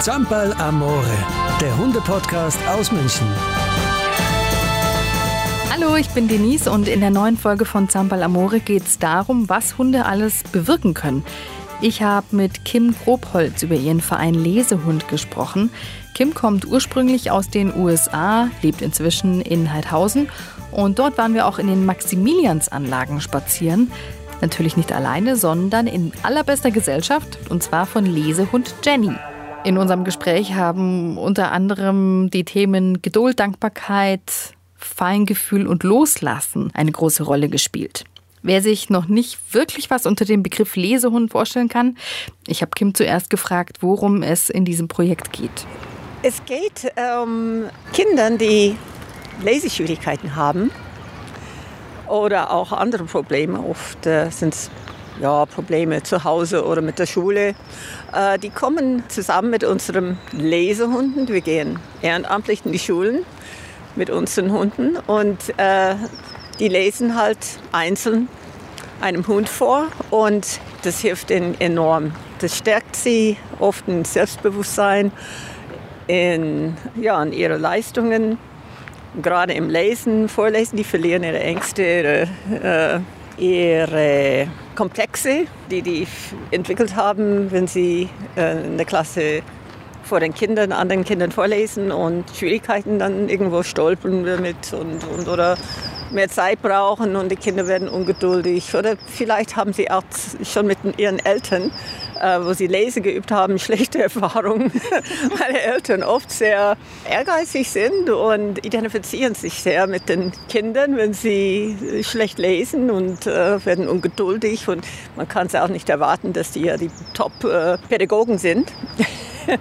[0.00, 1.02] Zampal Amore,
[1.60, 3.26] der Hunde-Podcast aus München.
[5.72, 9.48] Hallo, ich bin Denise und in der neuen Folge von Zampal Amore geht es darum,
[9.48, 11.24] was Hunde alles bewirken können.
[11.80, 15.70] Ich habe mit Kim Grobholz über ihren Verein Lesehund gesprochen.
[16.14, 20.28] Kim kommt ursprünglich aus den USA, lebt inzwischen in Heidhausen
[20.70, 23.90] und dort waren wir auch in den Maximiliansanlagen spazieren.
[24.40, 29.16] Natürlich nicht alleine, sondern in allerbester Gesellschaft und zwar von Lesehund Jenny.
[29.64, 34.22] In unserem Gespräch haben unter anderem die Themen Geduld, Dankbarkeit,
[34.76, 38.04] Feingefühl und Loslassen eine große Rolle gespielt.
[38.42, 41.96] Wer sich noch nicht wirklich was unter dem Begriff Lesehund vorstellen kann,
[42.46, 45.66] ich habe Kim zuerst gefragt, worum es in diesem Projekt geht.
[46.22, 48.76] Es geht um Kindern, die
[49.42, 50.70] Leseschwierigkeiten haben
[52.08, 53.60] oder auch andere Probleme.
[53.60, 54.70] Oft äh, sind es
[55.20, 57.54] ja, Probleme zu Hause oder mit der Schule.
[58.12, 61.28] Äh, die kommen zusammen mit unseren Lesehunden.
[61.28, 63.24] Wir gehen ehrenamtlich in die Schulen
[63.96, 65.94] mit unseren Hunden und äh,
[66.58, 67.38] die lesen halt
[67.72, 68.28] einzeln
[69.00, 72.12] einem Hund vor und das hilft ihnen enorm.
[72.40, 75.12] Das stärkt sie oft in Selbstbewusstsein,
[76.06, 78.38] in, ja, in ihre Leistungen
[79.22, 83.02] gerade im Lesen, Vorlesen, die verlieren ihre Ängste, ihre,
[83.38, 86.06] äh, ihre Komplexe, die die
[86.52, 89.42] entwickelt haben, wenn sie äh, in der Klasse
[90.04, 95.56] vor den Kindern, anderen Kindern vorlesen und Schwierigkeiten dann irgendwo stolpern damit und, und oder
[96.12, 98.74] mehr Zeit brauchen und die Kinder werden ungeduldig.
[98.74, 100.02] Oder vielleicht haben sie auch
[100.42, 101.70] schon mit ihren Eltern,
[102.20, 104.72] äh, wo sie Lesen geübt haben, schlechte Erfahrungen,
[105.38, 106.76] weil die Eltern oft sehr
[107.08, 113.64] ehrgeizig sind und identifizieren sich sehr mit den Kindern, wenn sie schlecht lesen und äh,
[113.64, 114.68] werden ungeduldig.
[114.68, 114.86] Und
[115.16, 118.72] man kann es auch nicht erwarten, dass die ja die Top-Pädagogen äh, sind.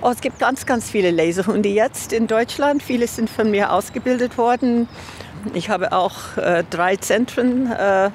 [0.00, 2.84] Oh, es gibt ganz, ganz viele Laserhunde jetzt in Deutschland.
[2.84, 4.88] Viele sind von mir ausgebildet worden.
[5.54, 8.10] Ich habe auch äh, drei Zentren äh,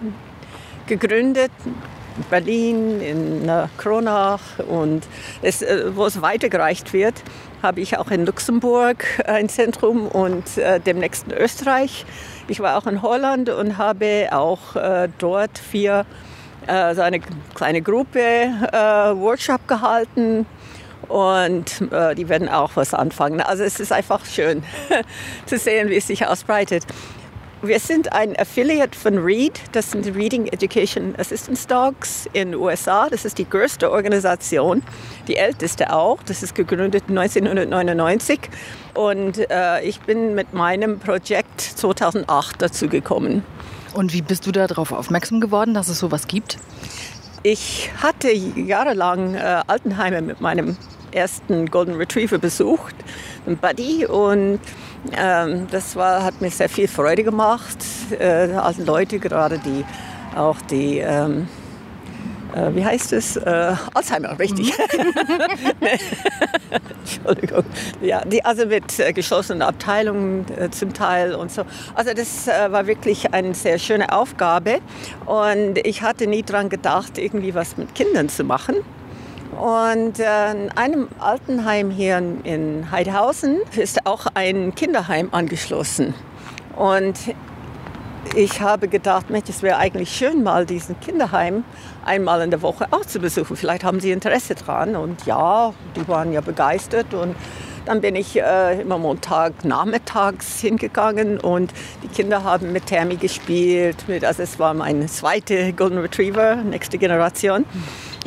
[0.88, 1.52] gegründet.
[1.66, 5.04] In Berlin, in äh, Kronach und
[5.42, 7.16] es, äh, wo es weitergereicht wird,
[7.64, 12.06] habe ich auch in Luxemburg ein Zentrum und äh, demnächst in Österreich.
[12.48, 16.06] Ich war auch in Holland und habe auch äh, dort vier
[16.66, 17.20] so eine
[17.56, 20.46] kleine Gruppe Workshop gehalten
[21.08, 23.42] und äh, die werden auch was anfangen.
[23.42, 24.64] Also es ist einfach schön
[25.46, 26.86] zu sehen, wie es sich ausbreitet.
[27.66, 33.08] Wir sind ein Affiliate von READ, das sind Reading Education Assistance Dogs in den USA.
[33.10, 34.84] Das ist die größte Organisation,
[35.30, 36.22] die älteste auch.
[36.24, 38.50] Das ist gegründet 1999
[38.96, 43.46] und äh, ich bin mit meinem Projekt 2008 dazu gekommen.
[43.94, 46.58] Und wie bist du darauf aufmerksam geworden, dass es sowas gibt?
[47.44, 50.76] Ich hatte jahrelang äh, Altenheime mit meinem
[51.14, 52.96] ersten Golden Retriever besucht,
[53.46, 54.60] ein Buddy, und
[55.18, 57.78] ähm, das war, hat mir sehr viel Freude gemacht.
[58.18, 59.84] Äh, also Leute gerade, die
[60.36, 61.48] auch die ähm,
[62.56, 63.36] äh, wie heißt es?
[63.36, 64.74] Äh, Alzheimer, richtig.
[64.78, 65.14] Mhm.
[67.02, 67.64] Entschuldigung.
[68.02, 71.64] Ja, die, also mit äh, geschlossenen Abteilungen äh, zum Teil und so.
[71.96, 74.80] Also das äh, war wirklich eine sehr schöne Aufgabe
[75.26, 78.76] und ich hatte nie daran gedacht, irgendwie was mit Kindern zu machen.
[79.64, 86.14] Und äh, in einem Altenheim hier in Heidhausen ist auch ein Kinderheim angeschlossen.
[86.76, 87.18] Und
[88.36, 91.64] ich habe gedacht, Mensch, es wäre eigentlich schön, mal diesen Kinderheim
[92.04, 93.56] einmal in der Woche auch zu besuchen.
[93.56, 94.98] Vielleicht haben Sie Interesse dran.
[94.98, 97.14] Und ja, die waren ja begeistert.
[97.14, 97.34] Und
[97.86, 103.96] dann bin ich äh, immer Montag nachmittags hingegangen und die Kinder haben mit Tammy gespielt.
[104.08, 107.66] Mit, also es war meine zweite Golden Retriever, nächste Generation.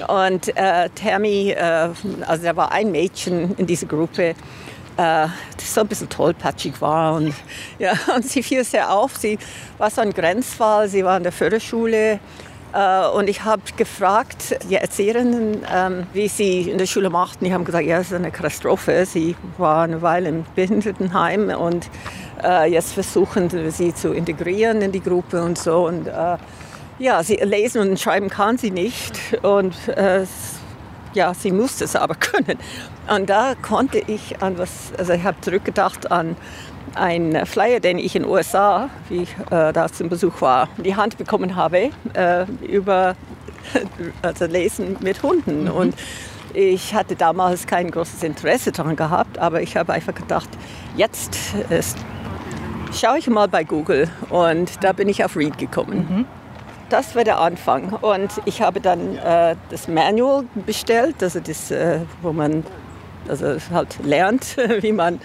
[0.09, 1.89] Und äh, Tammy, äh,
[2.27, 4.35] also da war ein Mädchen in dieser Gruppe, äh,
[4.97, 7.15] das so ein bisschen tollpatschig war.
[7.15, 7.35] Und,
[7.79, 9.17] ja, und sie fiel sehr auf.
[9.17, 9.39] Sie
[9.79, 10.89] war so ein Grenzfall.
[10.89, 12.21] Sie war in der Förderschule.
[12.73, 17.45] Äh, und ich habe gefragt, die Erzieherinnen, ähm, wie sie in der Schule machten.
[17.45, 19.07] Die haben gesagt, ja, es ist eine Katastrophe.
[19.07, 21.89] Sie war eine Weile im Behindertenheim und
[22.45, 25.87] äh, jetzt versuchen sie zu integrieren in die Gruppe und so.
[25.87, 26.37] Und äh,
[26.99, 29.39] ja, sie lesen und schreiben kann sie nicht.
[29.43, 30.25] Und äh,
[31.15, 32.59] ja, sie musste es aber können.
[33.09, 36.37] Und da konnte ich an was, also ich habe zurückgedacht an
[36.95, 40.85] einen Flyer, den ich in den USA, wie ich äh, da zum Besuch war, in
[40.85, 43.17] die Hand bekommen habe, äh, über
[44.23, 45.65] also Lesen mit Hunden.
[45.65, 45.71] Mhm.
[45.71, 45.95] Und
[46.55, 50.49] ich hatte damals kein großes Interesse daran gehabt, aber ich habe einfach gedacht,
[50.97, 51.37] jetzt
[51.69, 51.99] ist,
[52.99, 56.07] schaue ich mal bei Google und da bin ich auf Read gekommen.
[56.09, 56.46] Mhm.
[56.89, 57.93] Das war der Anfang.
[57.95, 62.65] Und ich habe dann äh, das Manual bestellt, also das, äh, wo man
[63.29, 65.21] also halt lernt, wie man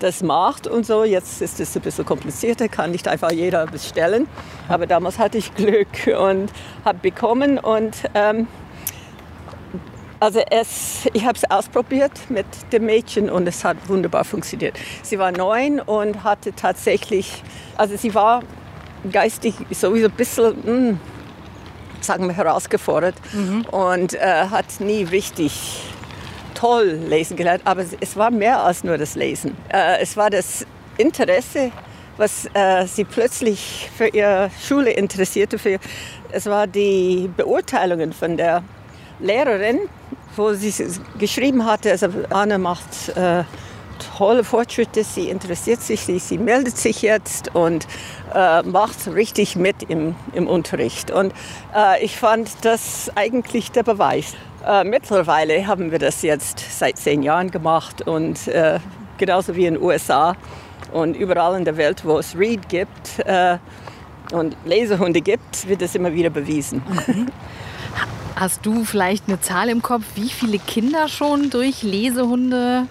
[0.00, 1.04] das macht und so.
[1.04, 4.26] Jetzt ist es ein bisschen komplizierter, kann nicht einfach jeder bestellen.
[4.68, 5.88] Aber damals hatte ich Glück
[6.18, 6.50] und
[6.84, 8.48] habe bekommen und ähm,
[10.20, 14.78] also es, ich habe es ausprobiert mit dem Mädchen und es hat wunderbar funktioniert.
[15.02, 17.42] Sie war neun und hatte tatsächlich,
[17.76, 18.42] also sie war
[19.10, 21.00] geistig sowieso ein bisschen, mh, hm,
[22.00, 23.62] sagen wir, herausgefordert mhm.
[23.70, 25.82] und äh, hat nie richtig
[26.54, 29.56] toll lesen gelernt, aber es war mehr als nur das Lesen.
[29.68, 30.66] Äh, es war das
[30.96, 31.72] Interesse,
[32.16, 35.58] was äh, sie plötzlich für ihre Schule interessierte.
[35.58, 35.78] Für,
[36.30, 38.62] es war die Beurteilungen von der
[39.20, 39.80] Lehrerin,
[40.36, 40.72] wo sie
[41.18, 43.44] geschrieben hatte, also Anne macht äh,
[44.16, 47.86] tolle Fortschritte, sie interessiert sich, sie, sie meldet sich jetzt und
[48.34, 51.10] äh, macht richtig mit im, im Unterricht.
[51.10, 51.32] Und
[51.74, 54.34] äh, ich fand das eigentlich der Beweis.
[54.66, 58.78] Äh, mittlerweile haben wir das jetzt seit zehn Jahren gemacht und äh,
[59.18, 60.36] genauso wie in den USA
[60.92, 63.58] und überall in der Welt, wo es Read gibt äh,
[64.32, 66.82] und Lesehunde gibt, wird das immer wieder bewiesen.
[67.06, 67.26] Mhm.
[68.36, 72.88] Hast du vielleicht eine Zahl im Kopf, wie viele Kinder schon durch Lesehunde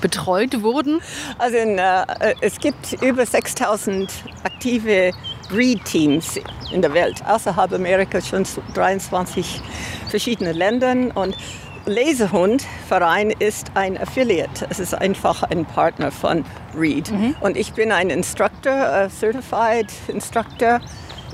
[0.00, 1.00] betreut wurden?
[1.38, 2.04] Also in, äh,
[2.40, 4.10] es gibt über 6000
[4.44, 5.12] aktive
[5.52, 6.38] Read-Teams
[6.72, 8.44] in der Welt, außerhalb Amerikas schon
[8.74, 9.60] 23
[10.08, 11.36] verschiedene Ländern und
[11.86, 14.66] Lesehund-Verein ist ein Affiliate.
[14.68, 16.44] Es ist einfach ein Partner von
[16.76, 17.10] Read.
[17.10, 17.34] Mhm.
[17.40, 20.80] Und ich bin ein Instructor, uh, Certified Instructor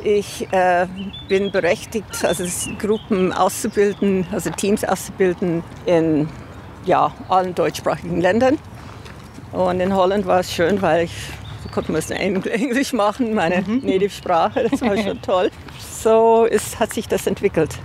[0.07, 0.87] ich äh,
[1.29, 2.45] bin berechtigt, also
[2.79, 6.29] Gruppen auszubilden, also Teams auszubilden in
[6.87, 8.59] ja, allen deutschsprachigen Ländern.
[9.53, 11.12] Und in Holland war es schön, weil ich
[11.73, 13.83] konnte man es in Englisch machen, meine mhm.
[13.85, 15.50] Native-Sprache, das war schon toll.
[16.03, 17.77] So ist, hat sich das entwickelt.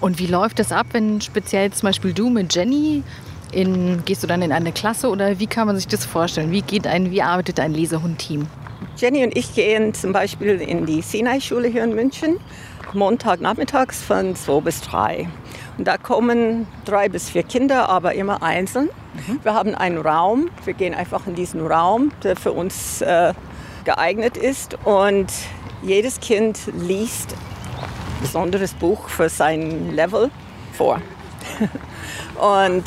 [0.00, 3.02] Und wie läuft das ab, wenn speziell zum Beispiel du mit Jenny
[3.52, 6.50] in, gehst du dann in eine Klasse oder wie kann man sich das vorstellen?
[6.50, 8.46] Wie geht ein, wie arbeitet ein Lesehund-Team?
[8.96, 12.38] Jenny und ich gehen zum Beispiel in die Sinai-Schule hier in München,
[12.92, 15.28] Montagnachmittags von 2 bis 3.
[15.78, 18.90] Da kommen drei bis vier Kinder, aber immer einzeln.
[19.14, 19.40] Mhm.
[19.42, 23.34] Wir haben einen Raum, wir gehen einfach in diesen Raum, der für uns äh,
[23.84, 24.78] geeignet ist.
[24.84, 25.32] Und
[25.82, 30.30] jedes Kind liest ein besonderes Buch für sein Level
[30.72, 31.00] vor.
[32.40, 32.84] und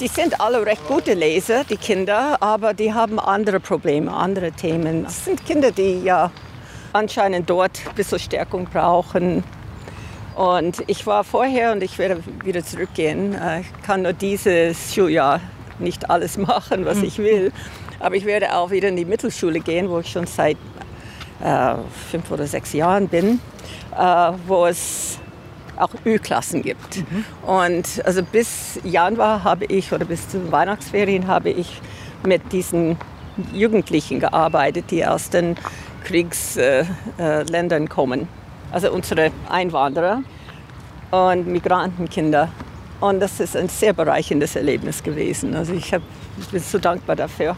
[0.00, 5.04] die sind alle recht gute Leser, die Kinder, aber die haben andere Probleme, andere Themen.
[5.04, 6.30] Das sind Kinder, die ja
[6.92, 9.44] anscheinend dort ein bisschen Stärkung brauchen.
[10.36, 13.34] Und ich war vorher und ich werde wieder zurückgehen.
[13.34, 15.40] Äh, ich kann nur dieses Schuljahr
[15.78, 17.52] nicht alles machen, was ich will.
[18.00, 20.58] Aber ich werde auch wieder in die Mittelschule gehen, wo ich schon seit
[21.42, 21.74] äh,
[22.10, 23.40] fünf oder sechs Jahren bin,
[23.98, 25.18] äh, wo es
[25.76, 26.98] auch Ü-Klassen gibt.
[26.98, 27.24] Mhm.
[27.46, 31.80] Und also bis Januar habe ich oder bis zu Weihnachtsferien habe ich
[32.26, 32.98] mit diesen
[33.54, 35.56] Jugendlichen gearbeitet, die aus den
[36.04, 38.28] Kriegsländern äh, kommen.
[38.76, 40.22] Also unsere Einwanderer
[41.10, 42.50] und Migrantenkinder.
[43.00, 45.54] Und das ist ein sehr bereicherndes Erlebnis gewesen.
[45.56, 46.02] Also ich, hab,
[46.38, 47.56] ich bin so dankbar dafür.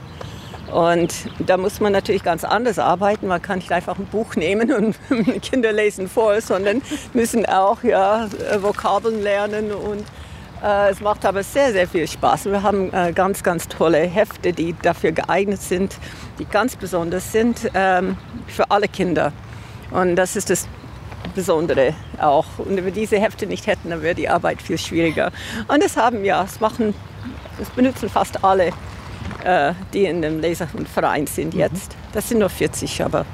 [0.72, 3.26] Und da muss man natürlich ganz anders arbeiten.
[3.26, 6.82] Man kann nicht einfach ein Buch nehmen und Kinder lesen vor, sondern
[7.14, 8.28] müssen auch ja,
[8.60, 9.72] Vokabeln lernen.
[9.72, 10.04] Und
[10.62, 12.44] äh, es macht aber sehr, sehr viel Spaß.
[12.44, 15.96] Wir haben äh, ganz, ganz tolle Hefte, die dafür geeignet sind,
[16.38, 19.32] die ganz besonders sind ähm, für alle Kinder.
[19.90, 20.68] Und das ist das
[21.38, 22.46] Besondere auch.
[22.58, 25.30] Und wenn wir diese Hefte nicht hätten, dann wäre die Arbeit viel schwieriger.
[25.68, 26.94] Und das haben ja, das machen,
[27.58, 28.72] das benutzen fast alle
[29.44, 31.60] äh, die in dem Laserhundverein sind mhm.
[31.60, 31.96] jetzt.
[32.12, 33.24] Das sind nur 40, aber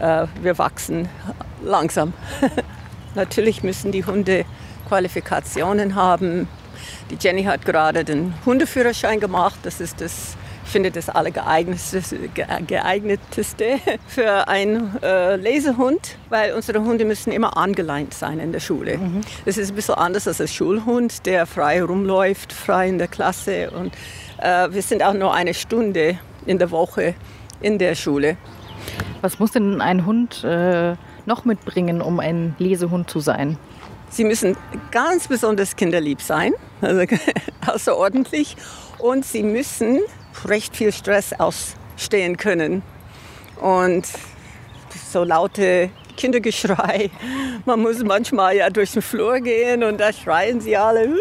[0.00, 1.08] äh, wir wachsen
[1.62, 2.12] langsam.
[3.14, 4.44] Natürlich müssen die Hunde
[4.88, 6.48] Qualifikationen haben.
[7.10, 9.58] Die Jenny hat gerade den Hundeführerschein gemacht.
[9.62, 10.36] Das ist das
[10.74, 12.30] finde das allergeeigneteste
[12.66, 13.78] geeigneteste
[14.08, 18.98] für einen äh, Lesehund, weil unsere Hunde müssen immer angeleint sein in der Schule.
[18.98, 19.20] Mhm.
[19.44, 23.70] Das ist ein bisschen anders als ein Schulhund, der frei rumläuft, frei in der Klasse
[23.70, 23.94] und
[24.42, 27.14] äh, wir sind auch nur eine Stunde in der Woche
[27.60, 28.36] in der Schule.
[29.20, 33.58] Was muss denn ein Hund äh, noch mitbringen, um ein Lesehund zu sein?
[34.10, 34.56] Sie müssen
[34.90, 37.04] ganz besonders kinderlieb sein, also
[37.64, 38.56] außerordentlich.
[38.98, 40.00] Und sie müssen
[40.44, 42.82] recht viel Stress ausstehen können.
[43.60, 44.06] Und
[45.10, 47.10] so laute Kindergeschrei.
[47.64, 51.08] Man muss manchmal ja durch den Flur gehen und da schreien sie alle.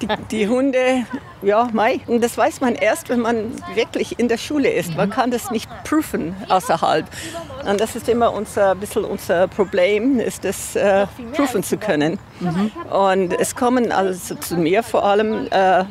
[0.00, 1.04] Die, die, Hunde,
[1.42, 2.00] ja, mei.
[2.06, 4.96] Und das weiß man erst, wenn man wirklich in der Schule ist.
[4.96, 7.04] Man kann das nicht prüfen außerhalb.
[7.68, 12.20] Und das ist immer unser, bisschen unser Problem, ist das äh, prüfen zu können.
[12.38, 12.70] Mhm.
[12.90, 15.84] Und es kommen also zu mir vor allem äh,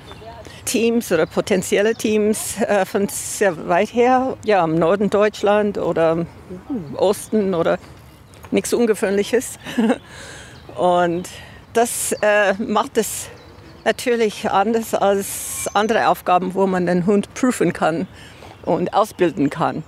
[0.68, 6.12] Teams oder potenzielle Teams äh, von sehr weit her, ja, im Norden Deutschland oder
[6.70, 7.80] im Osten oder
[8.52, 9.58] nichts Ungewöhnliches.
[10.78, 11.30] Und
[11.74, 13.30] das äh, macht es
[13.86, 18.06] natürlich anders als andere Aufgaben, wo man den Hund prüfen kann
[18.64, 19.84] und ausbilden kann.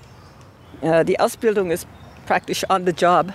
[0.81, 1.87] Äh, die Ausbildung ist
[2.25, 3.33] praktisch on the job.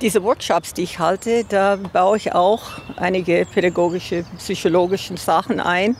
[0.00, 2.62] Diese Workshops, die ich halte, da baue ich auch
[2.96, 5.96] einige pädagogische, psychologische Sachen ein,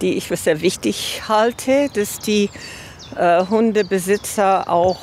[0.00, 2.50] die ich für sehr wichtig halte, dass die
[3.16, 4.98] äh, Hundebesitzer auch,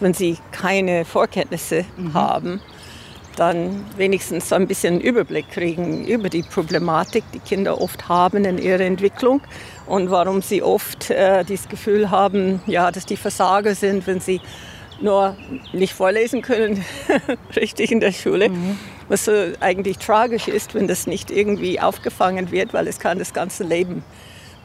[0.00, 2.14] wenn sie keine Vorkenntnisse mhm.
[2.14, 2.60] haben,
[3.36, 8.58] dann wenigstens so ein bisschen Überblick kriegen über die Problematik, die Kinder oft haben in
[8.58, 9.40] ihrer Entwicklung
[9.86, 14.40] und warum sie oft äh, das Gefühl haben, ja, dass die Versager sind, wenn sie
[15.00, 15.36] nur
[15.72, 16.84] nicht vorlesen können,
[17.56, 18.48] richtig in der Schule.
[18.48, 18.78] Mhm.
[19.08, 23.34] Was so eigentlich tragisch ist, wenn das nicht irgendwie aufgefangen wird, weil es kann das
[23.34, 24.02] ganze Leben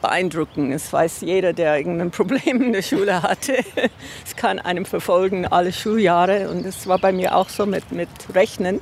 [0.00, 0.72] beeindrucken.
[0.72, 3.58] Es weiß jeder, der irgendein Problem in der Schule hatte.
[4.24, 8.08] Es kann einem verfolgen alle Schuljahre und das war bei mir auch so mit, mit
[8.34, 8.80] Rechnen.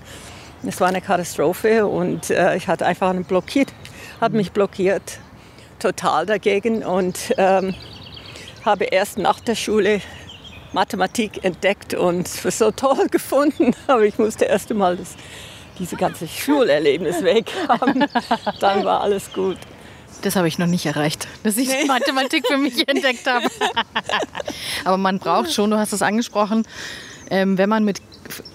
[0.66, 3.72] Es war eine Katastrophe und äh, ich hatte einfach einen blockiert,
[4.20, 5.20] habe mich blockiert
[5.78, 7.74] total dagegen und ähm,
[8.64, 10.00] habe erst nach der Schule
[10.72, 13.74] Mathematik entdeckt und für so toll gefunden.
[13.86, 15.14] Aber ich musste erst einmal das,
[15.78, 18.04] diese ganze Schulerlebnis weg haben.
[18.60, 19.58] Dann war alles gut.
[20.22, 21.84] Das habe ich noch nicht erreicht, dass ich nee.
[21.86, 23.46] Mathematik für mich entdeckt habe.
[24.84, 26.66] Aber man braucht schon, du hast es angesprochen,
[27.30, 28.00] ähm, wenn man mit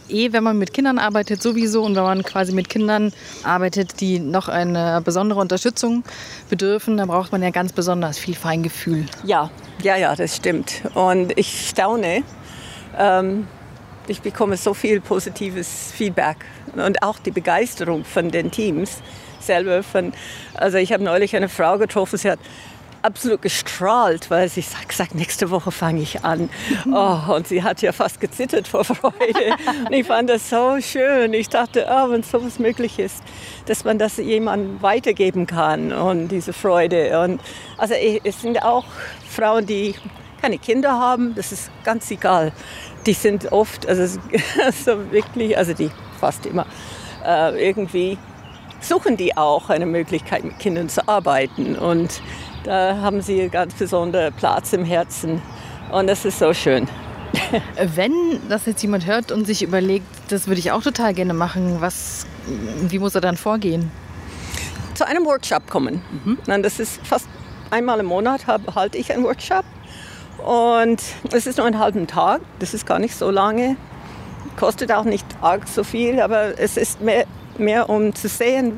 [0.09, 3.11] eh, wenn man mit Kindern arbeitet, sowieso und wenn man quasi mit Kindern
[3.43, 6.03] arbeitet, die noch eine besondere Unterstützung
[6.49, 9.05] bedürfen, dann braucht man ja ganz besonders viel Feingefühl.
[9.23, 9.49] Ja,
[9.81, 10.81] ja, ja, das stimmt.
[10.93, 12.23] Und ich staune.
[12.97, 13.47] Ähm,
[14.07, 16.37] ich bekomme so viel positives Feedback
[16.75, 19.01] und auch die Begeisterung von den Teams
[19.39, 19.83] selber.
[19.83, 20.13] Von,
[20.55, 22.39] also ich habe neulich eine Frau getroffen, sie hat
[23.03, 26.49] absolut gestrahlt, weil sie sagt, nächste Woche fange ich an.
[26.95, 29.15] Oh, und sie hat ja fast gezittert vor Freude.
[29.85, 31.33] Und ich fand das so schön.
[31.33, 33.23] Ich dachte, oh, wenn sowas möglich ist,
[33.65, 37.19] dass man das jemandem weitergeben kann und diese Freude.
[37.21, 37.41] Und
[37.77, 38.85] also es sind auch
[39.27, 39.95] Frauen, die
[40.41, 42.51] keine Kinder haben, das ist ganz egal.
[43.05, 44.19] Die sind oft, also,
[44.63, 46.65] also wirklich, also die fast immer,
[47.25, 48.17] äh, irgendwie
[48.81, 51.77] suchen die auch eine Möglichkeit, mit Kindern zu arbeiten.
[51.77, 52.21] Und
[52.63, 55.41] da haben sie einen ganz besonderen Platz im Herzen.
[55.91, 56.87] Und das ist so schön.
[57.95, 58.13] Wenn
[58.49, 62.25] das jetzt jemand hört und sich überlegt, das würde ich auch total gerne machen, was,
[62.87, 63.91] wie muss er dann vorgehen?
[64.93, 66.01] Zu einem Workshop kommen.
[66.23, 66.61] Mhm.
[66.61, 67.27] Das ist fast
[67.71, 69.65] einmal im Monat halte ich einen Workshop.
[70.45, 71.01] Und
[71.31, 73.75] es ist nur einen halben Tag, das ist gar nicht so lange.
[74.57, 77.25] Kostet auch nicht arg so viel, aber es ist mehr,
[77.57, 78.77] mehr um zu sehen,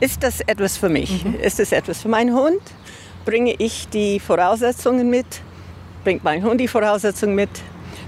[0.00, 1.24] ist das etwas für mich?
[1.24, 1.34] Mhm.
[1.34, 2.60] Ist das etwas für meinen Hund?
[3.28, 5.26] Bringe ich die Voraussetzungen mit,
[6.02, 7.50] bringt mein Hund die Voraussetzungen mit.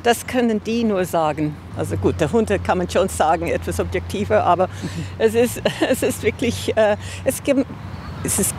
[0.03, 1.55] Das können die nur sagen.
[1.77, 4.89] Also gut, der Hund kann man schon sagen, etwas objektiver, aber mhm.
[5.19, 5.61] es, ist,
[5.91, 7.67] es ist wirklich, äh, es, gibt,
[8.25, 8.55] es, ist,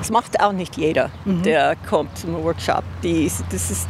[0.00, 1.42] es macht auch nicht jeder, mhm.
[1.42, 2.84] der kommt zum Workshop.
[3.02, 3.86] Die, das ist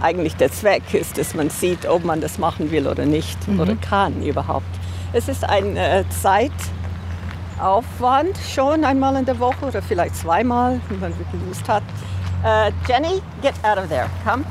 [0.00, 3.58] eigentlich der Zweck, ist, dass man sieht, ob man das machen will oder nicht mhm.
[3.58, 4.70] oder kann überhaupt.
[5.12, 6.52] Es ist eine Zeit,
[7.60, 11.82] Aufwand schon einmal in der Woche oder vielleicht zweimal, wenn man wirklich Lust hat.
[12.44, 14.08] Uh, Jenny, get out of there.
[14.24, 14.44] Come.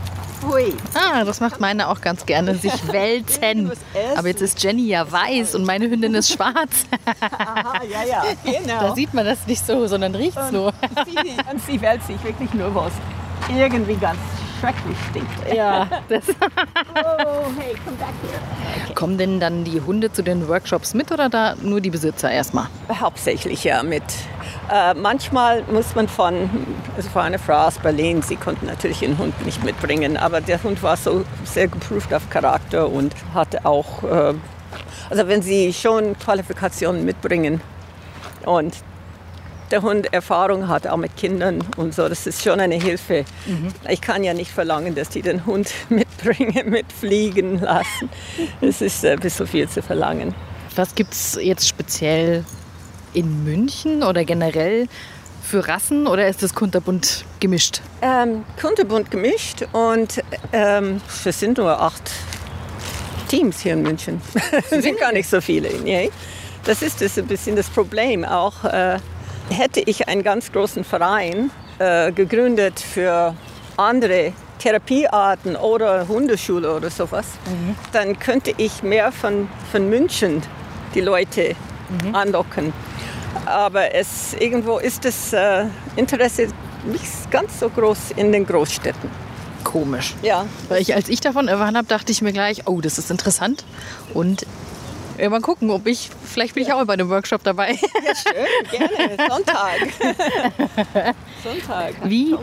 [0.43, 0.73] Hui.
[0.93, 3.71] Ah, das macht meine auch ganz gerne, sich wälzen.
[4.15, 6.85] Aber jetzt ist Jenny ja weiß und meine Hündin ist schwarz.
[7.21, 8.79] Aha, ja, ja, genau.
[8.81, 10.67] Da sieht man das nicht so, sondern riecht es nur.
[11.51, 12.91] Und sie wälzt sich wirklich nur was
[13.49, 14.19] irgendwie ganz
[14.59, 15.55] schrecklich stinkt.
[15.55, 15.87] Ja.
[16.09, 18.41] Das oh, hey, come back here.
[18.85, 18.93] Okay.
[18.93, 22.67] Kommen denn dann die Hunde zu den Workshops mit oder da nur die Besitzer erstmal?
[22.89, 24.03] Hauptsächlich ja mit.
[24.71, 26.49] Äh, manchmal muss man von,
[26.95, 30.61] also von einer Frau aus Berlin, sie konnte natürlich ihren Hund nicht mitbringen, aber der
[30.61, 34.33] Hund war so sehr geprüft auf Charakter und hatte auch, äh,
[35.09, 37.61] also wenn sie schon Qualifikationen mitbringen
[38.45, 38.75] und
[39.71, 42.07] der Hund Erfahrung hat, auch mit Kindern und so.
[42.07, 43.25] Das ist schon eine Hilfe.
[43.45, 43.73] Mhm.
[43.89, 48.09] Ich kann ja nicht verlangen, dass die den Hund mitbringen, mitfliegen lassen.
[48.61, 50.33] Das ist ein bisschen viel zu verlangen.
[50.75, 52.45] Was gibt es jetzt speziell
[53.13, 54.87] in München oder generell
[55.41, 57.81] für Rassen oder ist das kunterbunt gemischt?
[58.01, 60.21] Ähm, kunterbunt gemischt und
[60.51, 62.11] ähm, es sind nur acht
[63.27, 64.21] Teams hier in München.
[64.71, 65.69] Es sind gar nicht so viele.
[65.83, 66.11] Nee.
[66.65, 68.63] Das ist das ein bisschen das Problem auch.
[68.65, 68.99] Äh,
[69.49, 73.35] Hätte ich einen ganz großen Verein äh, gegründet für
[73.77, 77.75] andere Therapiearten oder Hundeschule oder sowas, mhm.
[77.91, 80.41] dann könnte ich mehr von, von München
[80.95, 81.55] die Leute
[82.03, 82.15] mhm.
[82.15, 82.73] anlocken.
[83.45, 86.47] Aber es, irgendwo ist das äh, Interesse
[86.85, 89.09] nicht ganz so groß in den Großstädten.
[89.63, 90.15] Komisch.
[90.21, 90.45] Ja.
[90.69, 93.65] Weil ich, als ich davon erfahren habe, dachte ich mir gleich, oh, das ist interessant.
[94.13, 94.45] Und
[95.29, 97.71] mal gucken, ob ich, vielleicht bin ich auch bei einem Workshop dabei.
[97.73, 99.17] Ja, schön, gerne.
[99.29, 101.15] Sonntag.
[101.43, 101.93] Sonntag.
[102.03, 102.35] Wie,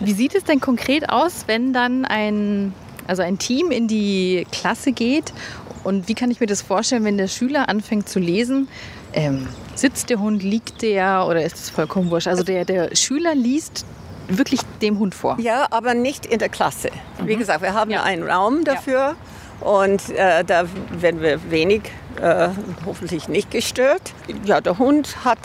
[0.00, 2.74] wie sieht es denn konkret aus, wenn dann ein,
[3.06, 5.32] also ein Team in die Klasse geht?
[5.84, 8.68] Und wie kann ich mir das vorstellen, wenn der Schüler anfängt zu lesen?
[9.14, 12.28] Ähm, sitzt der Hund, liegt der oder ist es vollkommen wurscht?
[12.28, 13.84] Also der, der Schüler liest
[14.28, 15.36] wirklich dem Hund vor.
[15.40, 16.90] Ja, aber nicht in der Klasse.
[17.24, 17.94] Wie gesagt, wir haben Mhm.
[17.94, 18.02] Ja.
[18.04, 19.16] einen Raum dafür
[19.60, 21.82] und äh, da werden wir wenig,
[22.20, 22.48] äh,
[22.86, 24.14] hoffentlich nicht gestört.
[24.44, 25.38] Ja, der Hund hat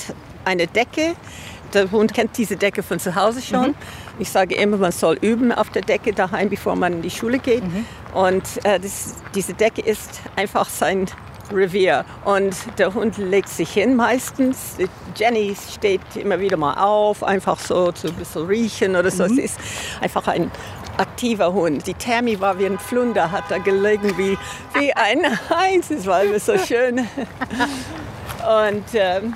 [0.45, 1.15] eine Decke.
[1.73, 3.69] Der Hund kennt diese Decke von zu Hause schon.
[3.69, 3.75] Mhm.
[4.19, 7.39] Ich sage immer, man soll üben auf der Decke daheim, bevor man in die Schule
[7.39, 7.63] geht.
[7.63, 7.85] Mhm.
[8.13, 11.07] Und äh, das, diese Decke ist einfach sein
[11.51, 12.05] Revier.
[12.25, 14.77] Und der Hund legt sich hin meistens.
[15.15, 19.23] Jenny steht immer wieder mal auf, einfach so zu ein bisschen riechen oder so.
[19.23, 19.59] Es ist
[20.01, 20.51] einfach ein
[20.97, 21.87] aktiver Hund.
[21.87, 24.37] Die Tammy war wie ein Flunder, hat da gelegen wie,
[24.79, 25.89] wie ein Heinz.
[25.91, 26.99] Es war immer so schön.
[28.65, 29.33] Und ähm,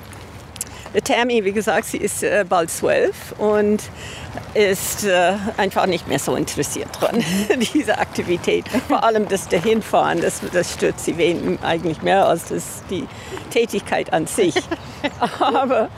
[1.04, 3.82] Tammy, wie gesagt, sie ist äh, bald zwölf und
[4.54, 7.24] ist äh, einfach nicht mehr so interessiert dran,
[7.74, 8.66] diese Aktivität.
[8.88, 13.06] Vor allem das Dahinfahren, das, das stört sie eigentlich mehr als das, die
[13.50, 14.54] Tätigkeit an sich.
[15.40, 15.88] Aber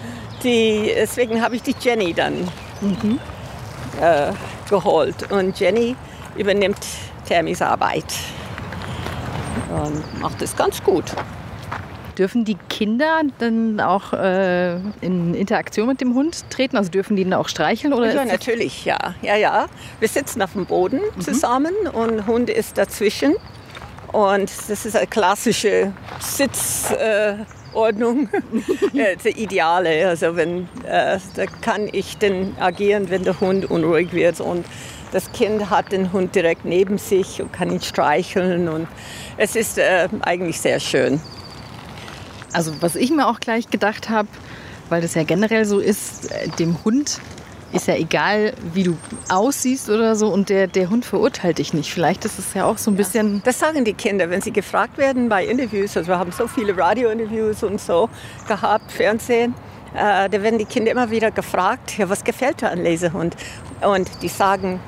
[0.42, 2.48] die, deswegen habe ich die Jenny dann
[4.00, 4.32] äh,
[4.74, 5.30] geholt.
[5.30, 5.94] Und Jenny
[6.36, 6.84] übernimmt
[7.28, 8.12] Tammys Arbeit
[9.70, 11.04] und macht es ganz gut.
[12.18, 16.76] Dürfen die Kinder dann auch äh, in Interaktion mit dem Hund treten?
[16.76, 17.92] Also dürfen die ihn auch streicheln?
[17.92, 19.14] Oder Ja, natürlich, ja.
[19.22, 19.66] ja, ja.
[19.98, 23.34] Wir sitzen auf dem Boden zusammen und Hund ist dazwischen.
[24.12, 27.36] Und das ist eine klassische Sitzordnung, äh,
[28.92, 30.08] die Ideale.
[30.08, 34.40] Also wenn, äh, da kann ich dann agieren, wenn der Hund unruhig wird.
[34.40, 34.64] Und
[35.12, 38.68] das Kind hat den Hund direkt neben sich und kann ihn streicheln.
[38.68, 38.88] Und
[39.36, 41.20] es ist äh, eigentlich sehr schön.
[42.52, 44.28] Also was ich mir auch gleich gedacht habe,
[44.88, 47.20] weil das ja generell so ist, äh, dem Hund
[47.74, 48.96] ist ja egal, wie du
[49.28, 51.92] aussiehst oder so und der, der Hund verurteilt dich nicht.
[51.92, 53.42] Vielleicht ist es ja auch so ein bisschen...
[53.44, 55.96] Das sagen die Kinder, wenn sie gefragt werden bei Interviews.
[55.96, 58.08] Also wir haben so viele Radiointerviews und so
[58.46, 59.54] gehabt, Fernsehen.
[59.94, 63.36] Äh, da werden die Kinder immer wieder gefragt, ja, was gefällt dir an Lesehund?
[63.80, 64.80] Und die sagen,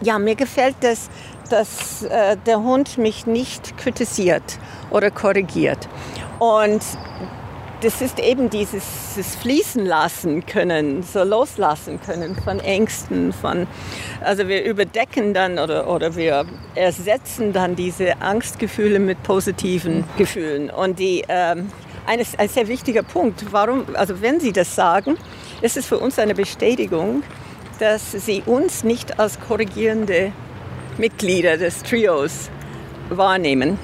[0.00, 1.08] ja, mir gefällt es,
[1.50, 4.58] dass äh, der Hund mich nicht kritisiert
[4.90, 5.88] oder korrigiert.
[6.38, 6.82] Und
[7.82, 8.84] das ist eben dieses,
[9.14, 13.66] dieses Fließen lassen können, so loslassen können von Ängsten, von,
[14.22, 20.70] also wir überdecken dann oder, oder wir ersetzen dann diese Angstgefühle mit positiven Gefühlen.
[20.70, 21.70] Und die, ähm,
[22.06, 25.16] eines, ein sehr wichtiger Punkt, warum, also wenn Sie das sagen,
[25.60, 27.22] ist es für uns eine Bestätigung,
[27.78, 30.32] dass Sie uns nicht als korrigierende
[30.96, 32.50] Mitglieder des Trios
[33.10, 33.78] wahrnehmen.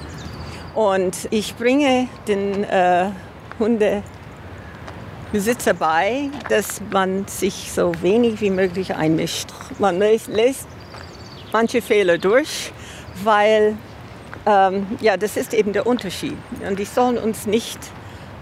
[0.73, 3.11] Und ich bringe den äh,
[3.59, 9.49] Hundebesitzer bei, dass man sich so wenig wie möglich einmischt.
[9.79, 10.67] Man lässt,
[11.51, 12.71] manche Fehler durch,
[13.23, 13.77] weil
[14.45, 16.37] ähm, ja, das ist eben der Unterschied.
[16.67, 17.79] Und die sollen uns nicht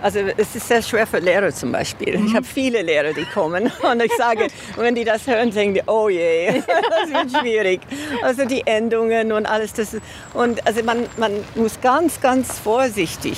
[0.01, 2.19] also es ist sehr schwer für Lehrer zum Beispiel.
[2.25, 5.83] Ich habe viele Lehrer, die kommen und ich sage, wenn die das hören, denken die,
[5.85, 7.81] oh je, das wird schwierig.
[8.23, 9.95] Also die Endungen und alles das.
[10.33, 13.37] Und also man, man muss ganz, ganz vorsichtig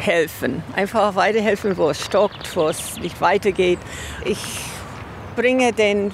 [0.00, 0.62] helfen.
[0.74, 3.78] Einfach weiterhelfen, wo es stockt, wo es nicht weitergeht.
[4.24, 4.38] Ich
[5.36, 6.10] bringe den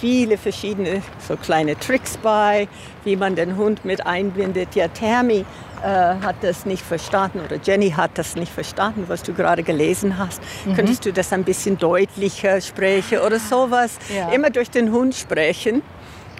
[0.00, 2.68] viele verschiedene so kleine Tricks bei,
[3.04, 4.74] wie man den Hund mit einbindet.
[4.74, 5.44] Ja, Tammy
[5.82, 10.18] äh, hat das nicht verstanden oder Jenny hat das nicht verstanden, was du gerade gelesen
[10.18, 10.40] hast.
[10.74, 13.98] Könntest du das ein bisschen deutlicher sprechen oder sowas?
[14.14, 14.30] Ja.
[14.30, 15.82] Immer durch den Hund sprechen.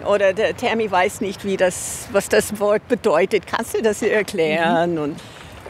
[0.05, 3.47] Oder der Tammy weiß nicht, wie das, was das Wort bedeutet.
[3.47, 4.99] Kannst du das ihr erklären?
[4.99, 5.17] Und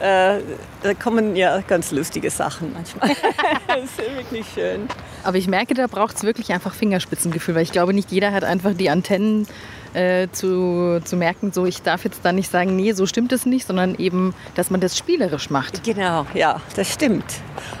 [0.01, 0.39] äh,
[0.83, 3.09] da kommen ja ganz lustige Sachen manchmal.
[3.67, 4.87] das ist wirklich schön.
[5.23, 8.43] Aber ich merke, da braucht es wirklich einfach Fingerspitzengefühl, weil ich glaube, nicht jeder hat
[8.43, 9.47] einfach die Antennen
[9.93, 13.45] äh, zu, zu merken, so ich darf jetzt da nicht sagen, nee, so stimmt es
[13.45, 15.83] nicht, sondern eben, dass man das spielerisch macht.
[15.83, 17.25] Genau, ja, das stimmt.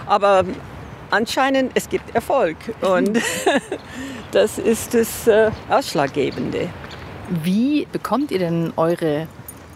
[0.05, 0.43] Aber
[1.11, 3.19] anscheinend, es gibt Erfolg und
[4.31, 6.69] das ist das äh, Ausschlaggebende.
[7.43, 9.27] Wie bekommt ihr denn eure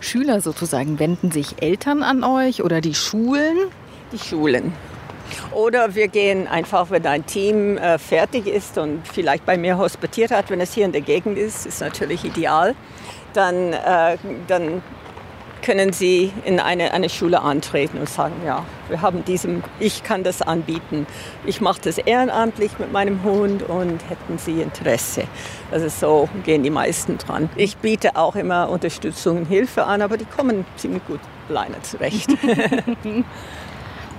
[0.01, 0.99] Schüler sozusagen?
[0.99, 3.57] Wenden sich Eltern an euch oder die Schulen?
[4.11, 4.73] Die Schulen.
[5.51, 10.31] Oder wir gehen einfach, wenn ein Team äh, fertig ist und vielleicht bei mir hospitiert
[10.31, 12.75] hat, wenn es hier in der Gegend ist, ist natürlich ideal,
[13.33, 14.83] dann, äh, dann
[15.61, 20.23] können sie in eine, eine Schule antreten und sagen, ja, wir haben diesem, ich kann
[20.23, 21.07] das anbieten.
[21.45, 25.23] Ich mache das ehrenamtlich mit meinem Hund und hätten Sie Interesse.
[25.71, 27.49] Also so gehen die meisten dran.
[27.55, 31.19] Ich biete auch immer Unterstützung und Hilfe an, aber die kommen ziemlich gut
[31.49, 32.29] alleine zurecht.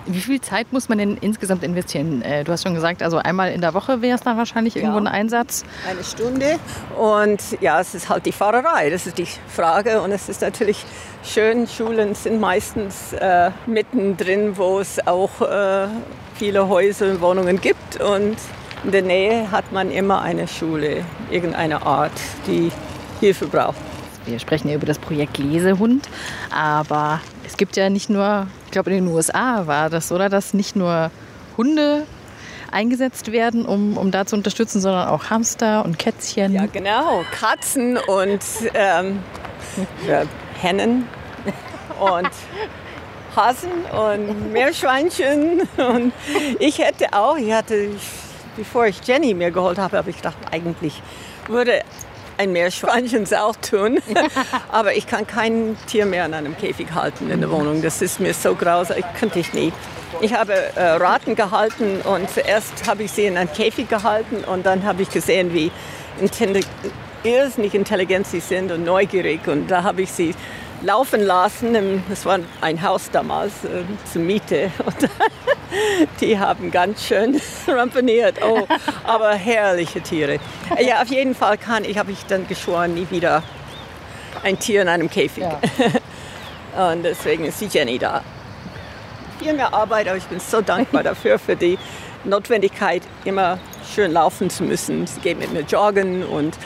[0.07, 2.23] Wie viel Zeit muss man denn insgesamt investieren?
[2.23, 4.99] Äh, du hast schon gesagt, also einmal in der Woche wäre es dann wahrscheinlich irgendwo
[4.99, 5.05] ja.
[5.05, 5.65] ein Einsatz.
[5.89, 6.59] Eine Stunde.
[6.99, 10.01] Und ja, es ist halt die Fahrerei, das ist die Frage.
[10.01, 10.85] Und es ist natürlich
[11.25, 15.87] schön, Schulen sind meistens äh, mittendrin, wo es auch äh,
[16.35, 18.01] viele Häuser und Wohnungen gibt.
[18.01, 18.37] Und
[18.85, 22.13] in der Nähe hat man immer eine Schule, irgendeine Art,
[22.49, 22.73] die
[23.21, 23.77] Hilfe braucht.
[24.25, 26.09] Wir sprechen ja über das Projekt Lesehund,
[26.51, 30.75] aber es gibt ja nicht nur, glaube in den USA war das, oder, dass nicht
[30.75, 31.11] nur
[31.57, 32.07] Hunde
[32.73, 36.53] eingesetzt werden, um, um da zu unterstützen, sondern auch Hamster und Kätzchen.
[36.53, 37.23] Ja, genau.
[37.39, 38.43] Katzen und
[38.75, 39.21] ähm,
[40.09, 40.23] ja,
[40.61, 41.07] Hennen
[42.01, 42.31] und
[43.37, 45.63] Hasen und Meerschweinchen.
[45.77, 46.13] Und
[46.59, 47.91] ich hätte auch, ich hatte,
[48.57, 51.01] bevor ich Jenny mir geholt habe, habe ich gedacht, eigentlich
[51.49, 51.83] würde
[52.39, 53.99] ein Meerschweinchen auch tun.
[54.73, 57.83] Aber ich kann kein Tier mehr in einem Käfig halten in der Wohnung.
[57.83, 59.73] Das ist mir so grausam, ich könnte ich nie.
[60.21, 64.67] Ich habe äh, Raten gehalten und zuerst habe ich sie in einem Käfig gehalten und
[64.67, 65.71] dann habe ich gesehen, wie
[67.25, 69.47] irrsinnig intelligent sie sind und neugierig.
[69.49, 70.35] Und da habe ich sie
[70.83, 72.03] laufen lassen.
[72.11, 74.71] Es war ein Haus damals äh, zur Miete.
[74.85, 75.09] Und
[76.21, 78.37] die haben ganz schön ramponiert.
[78.43, 78.67] Oh,
[79.05, 80.39] aber herrliche Tiere.
[80.79, 83.43] Ja, auf jeden Fall kann ich, habe ich dann geschworen, nie wieder
[84.43, 85.45] ein Tier in einem Käfig.
[85.45, 85.59] Ja.
[86.91, 88.23] Und deswegen ist die Jenny da.
[89.39, 91.79] Viel mehr Arbeit, aber ich bin so dankbar dafür, für die
[92.25, 93.59] Notwendigkeit, immer
[93.95, 95.07] schön laufen zu müssen.
[95.07, 96.57] Sie geht mit mir joggen und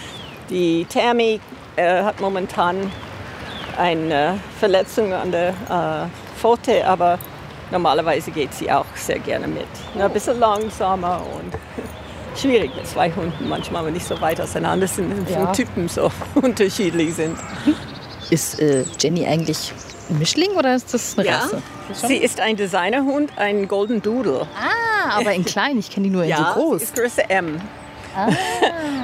[0.50, 1.40] die Thermi
[1.76, 2.90] äh, hat momentan
[3.78, 7.18] eine Verletzung an der äh, Pfote, aber
[7.70, 9.66] normalerweise geht sie auch sehr gerne mit.
[9.98, 11.54] Ein bisschen langsamer und
[12.40, 15.52] schwierig mit zwei Hunden manchmal, wenn nicht so weit auseinander sind und ja.
[15.52, 17.38] Typen so unterschiedlich sind.
[18.30, 19.72] Ist äh, Jenny eigentlich
[20.10, 21.62] ein Mischling oder ist das eine ja, Rasse?
[21.92, 24.46] Sie ist ein Designerhund, ein Golden Doodle.
[24.56, 25.78] Ah, aber in klein.
[25.78, 26.82] Ich kenne die nur in ja, so groß.
[26.82, 27.60] Ist Größe M.
[28.16, 28.28] Ah.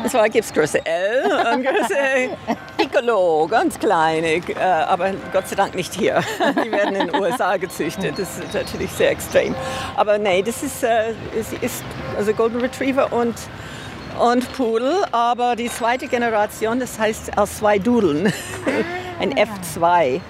[0.03, 2.31] Und zwar gibt es Größe L und Größe
[2.77, 6.21] Piccolo, ganz kleine, äh, aber Gott sei Dank nicht hier.
[6.65, 9.55] Die werden in den USA gezüchtet, das ist natürlich sehr extrem.
[9.97, 11.85] Aber nein, das ist, äh, sie ist
[12.17, 13.35] also Golden Retriever und,
[14.19, 18.33] und Pudel, aber die zweite Generation, das heißt aus zwei Dudeln,
[19.21, 19.43] ein ah.
[19.43, 20.21] F2.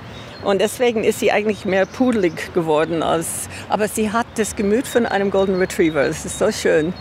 [0.45, 3.05] Und deswegen ist sie eigentlich mehr pudelig geworden.
[3.05, 6.05] Als, aber sie hat das Gemüt von einem Golden Retriever.
[6.09, 6.93] Das ist so schön.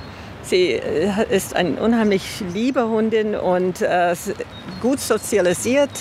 [0.44, 4.16] Sie äh, ist eine unheimlich liebe Hundin und äh,
[4.82, 5.92] gut sozialisiert,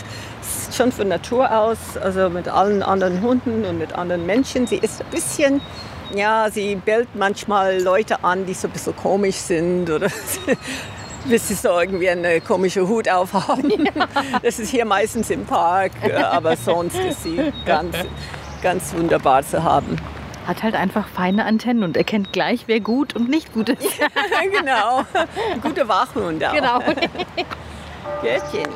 [0.74, 4.66] schon von Natur aus, also mit allen anderen Hunden und mit anderen Menschen.
[4.66, 5.60] Sie ist ein bisschen,
[6.14, 10.08] ja, sie bellt manchmal Leute an, die so ein bisschen komisch sind oder
[11.28, 13.88] bis sie so irgendwie einen komischen Hut aufhaben.
[14.42, 17.94] Das ist hier meistens im Park, äh, aber sonst ist sie ganz,
[18.62, 19.98] ganz wunderbar zu haben
[20.46, 23.98] hat halt einfach feine Antennen und erkennt gleich, wer gut und nicht gut ist.
[23.98, 24.06] Ja,
[24.58, 25.04] genau.
[25.62, 26.54] Gute Wachhund auch.
[26.54, 26.80] Genau.
[28.22, 28.66] Göttchen.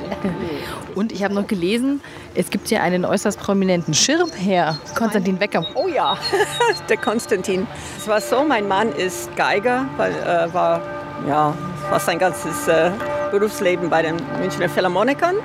[0.95, 2.01] Und ich habe noch gelesen,
[2.35, 5.67] es gibt hier einen äußerst prominenten Schirmherr, Konstantin Wecker.
[5.75, 6.17] Oh ja,
[6.89, 7.67] der Konstantin.
[7.99, 10.81] Es war so, mein Mann ist Geiger, weil er äh, war
[11.29, 11.55] ja,
[11.91, 12.91] fast sein ganzes äh,
[13.31, 15.37] Berufsleben bei den Münchner Philharmonikern.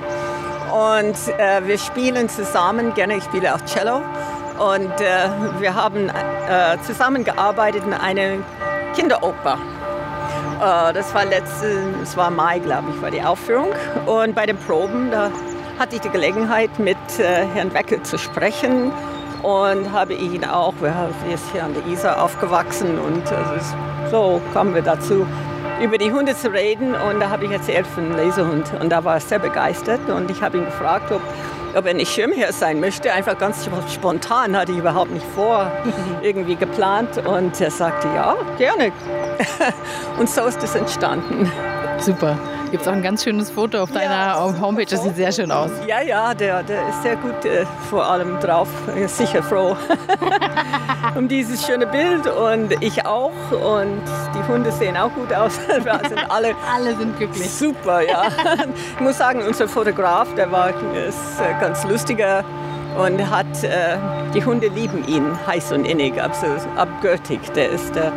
[0.72, 4.02] Und äh, wir spielen zusammen, gerne ich spiele auch Cello.
[4.60, 8.36] Und äh, wir haben äh, zusammengearbeitet in einer
[8.94, 9.56] Kinderoper.
[10.60, 13.68] Äh, das war letztes, war Mai, glaube ich, war die Aufführung.
[14.04, 15.30] Und bei den Proben, da
[15.78, 18.92] hatte ich die Gelegenheit, mit äh, Herrn Weckel zu sprechen
[19.42, 20.92] und habe ihn auch, wir
[21.38, 25.26] sind hier an der Isar aufgewachsen und äh, so kamen wir dazu,
[25.82, 26.94] über die Hunde zu reden.
[26.94, 30.42] Und da habe ich erzählt von Lesehund und da war er sehr begeistert und ich
[30.42, 31.22] habe ihn gefragt, ob
[31.76, 33.12] ob er nicht Schirmherr sein möchte.
[33.12, 35.70] Einfach ganz spontan, hatte ich überhaupt nicht vor,
[36.22, 37.18] irgendwie geplant.
[37.26, 38.92] Und er sagte, ja, gerne.
[40.18, 41.50] Und so ist es entstanden.
[41.98, 42.38] Super.
[42.70, 45.50] Gibt es auch ein ganz schönes Foto auf deiner ja, Homepage, das sieht sehr schön
[45.50, 45.70] aus.
[45.88, 48.68] Ja, ja, der, der ist sehr gut äh, vor allem drauf,
[49.08, 49.76] sicher froh
[51.16, 54.02] um dieses schöne Bild und ich auch und
[54.34, 55.58] die Hunde sehen auch gut aus.
[55.68, 57.50] Wir sind alle, alle sind glücklich.
[57.50, 58.28] Super, ja.
[58.94, 62.44] Ich muss sagen, unser Fotograf, der war ist äh, ganz lustiger
[62.96, 63.96] und hat, äh,
[64.34, 67.40] die Hunde lieben ihn heiß und innig, absolut abgöttig.
[67.54, 68.10] Der ist, äh,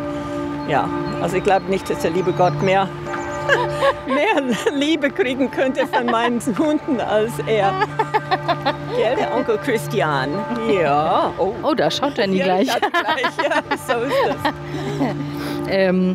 [0.68, 0.88] ja,
[1.20, 2.88] also ich glaube nicht, dass der liebe Gott mehr
[4.06, 7.72] mehr Liebe kriegen könnte von meinen Hunden als er.
[8.96, 10.30] Gell, der Onkel Christian.
[10.68, 11.32] Ja.
[11.38, 12.68] Oh, oh da schaut Jenny ja, gleich.
[12.68, 13.48] gleich.
[13.48, 14.52] Ja, so ist das.
[15.66, 16.14] Ähm,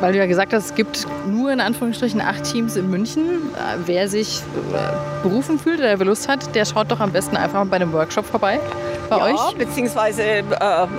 [0.00, 3.24] weil du ja gesagt hast, es gibt nur in Anführungsstrichen acht Teams in München.
[3.54, 4.40] Äh, Wer sich
[4.72, 7.92] äh, berufen fühlt oder wer Lust hat, der schaut doch am besten einfach bei einem
[7.92, 8.60] Workshop vorbei
[9.08, 9.54] bei ja, euch.
[9.56, 10.42] bezingsweise äh,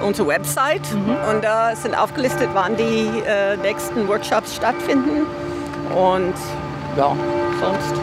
[0.06, 0.82] unsere Website.
[1.30, 5.26] Und da sind aufgelistet, wann die äh, nächsten Workshops stattfinden.
[5.94, 6.34] Und
[6.98, 7.16] ja,
[7.60, 7.94] sonst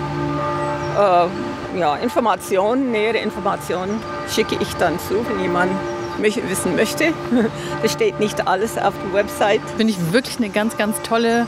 [0.98, 5.72] äh, ja, Informationen, nähere Informationen schicke ich dann zu, wenn jemand
[6.18, 7.12] mich wissen möchte.
[7.82, 9.60] Da steht nicht alles auf der Website.
[9.76, 11.46] Finde ich wirklich eine ganz, ganz tolle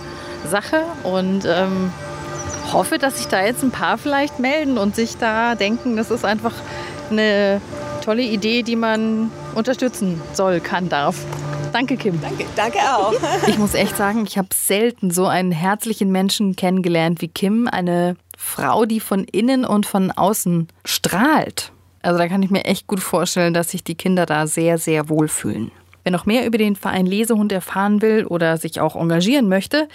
[0.51, 1.92] Sache und ähm,
[2.73, 6.25] hoffe, dass sich da jetzt ein paar vielleicht melden und sich da denken, das ist
[6.25, 6.53] einfach
[7.11, 7.61] eine
[8.05, 11.16] tolle Idee, die man unterstützen soll, kann, darf.
[11.75, 12.21] Danke, Kim.
[12.21, 13.13] Danke, danke auch.
[13.49, 17.67] Ich muss echt sagen, ich habe selten so einen herzlichen Menschen kennengelernt wie Kim.
[17.67, 21.73] Eine Frau, die von innen und von außen strahlt.
[22.01, 25.09] Also da kann ich mir echt gut vorstellen, dass sich die Kinder da sehr, sehr
[25.09, 25.73] wohlfühlen.
[26.05, 29.89] Wer noch mehr über den Verein Lesehund erfahren will oder sich auch engagieren möchte,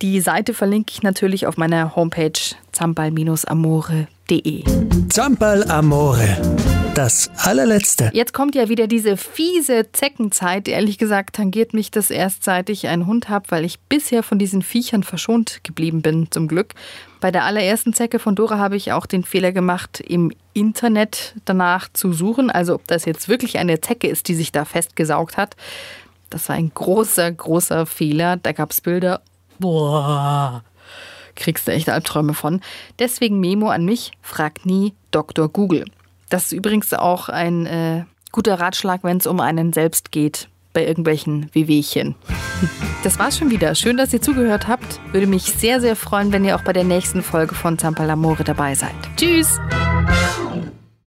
[0.00, 2.32] die Seite verlinke ich natürlich auf meiner Homepage
[2.72, 4.64] zampal-amore.de.
[5.08, 6.81] Zampal Amore.
[6.94, 8.10] Das allerletzte.
[8.12, 10.68] Jetzt kommt ja wieder diese fiese Zeckenzeit.
[10.68, 14.38] Ehrlich gesagt tangiert mich das erst seit ich einen Hund habe, weil ich bisher von
[14.38, 16.74] diesen Viechern verschont geblieben bin, zum Glück.
[17.20, 21.88] Bei der allerersten Zecke von Dora habe ich auch den Fehler gemacht, im Internet danach
[21.90, 22.50] zu suchen.
[22.50, 25.56] Also ob das jetzt wirklich eine Zecke ist, die sich da festgesaugt hat.
[26.28, 28.36] Das war ein großer, großer Fehler.
[28.36, 29.22] Da gab es Bilder.
[29.58, 30.62] Boah,
[31.36, 32.60] kriegst du echt Albträume von.
[32.98, 35.48] Deswegen Memo an mich, frag nie Dr.
[35.48, 35.86] Google.
[36.32, 40.86] Das ist übrigens auch ein äh, guter Ratschlag, wenn es um einen selbst geht, bei
[40.86, 42.14] irgendwelchen Wehwehchen.
[43.02, 43.74] Das war's schon wieder.
[43.74, 45.00] Schön, dass ihr zugehört habt.
[45.10, 48.44] Würde mich sehr, sehr freuen, wenn ihr auch bei der nächsten Folge von Zampa Lamore
[48.44, 48.94] dabei seid.
[49.16, 49.58] Tschüss!